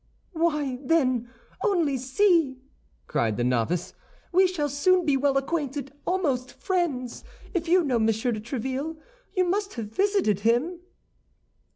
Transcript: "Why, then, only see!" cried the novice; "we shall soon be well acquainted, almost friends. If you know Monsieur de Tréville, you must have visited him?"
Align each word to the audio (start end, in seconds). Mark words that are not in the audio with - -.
"Why, 0.33 0.79
then, 0.81 1.29
only 1.63 1.95
see!" 1.95 2.57
cried 3.05 3.37
the 3.37 3.43
novice; 3.43 3.93
"we 4.31 4.47
shall 4.47 4.67
soon 4.67 5.05
be 5.05 5.15
well 5.15 5.37
acquainted, 5.37 5.93
almost 6.07 6.53
friends. 6.53 7.23
If 7.53 7.67
you 7.67 7.83
know 7.83 7.99
Monsieur 7.99 8.31
de 8.31 8.41
Tréville, 8.41 8.97
you 9.35 9.43
must 9.47 9.75
have 9.75 9.93
visited 9.93 10.39
him?" 10.39 10.79